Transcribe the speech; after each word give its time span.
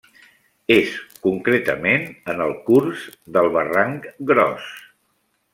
És, 0.75 0.93
concretament, 1.27 2.09
en 2.35 2.43
el 2.47 2.55
curs 2.71 3.07
del 3.37 3.53
barranc 3.59 4.09
Gros. 4.33 4.73